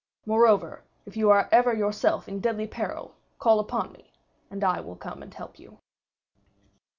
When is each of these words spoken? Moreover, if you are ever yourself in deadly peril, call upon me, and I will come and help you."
Moreover, 0.25 0.81
if 1.05 1.15
you 1.15 1.29
are 1.29 1.47
ever 1.51 1.75
yourself 1.75 2.27
in 2.27 2.39
deadly 2.39 2.65
peril, 2.65 3.13
call 3.37 3.59
upon 3.59 3.91
me, 3.91 4.11
and 4.49 4.63
I 4.63 4.81
will 4.81 4.95
come 4.95 5.21
and 5.21 5.31
help 5.31 5.59
you." 5.59 5.77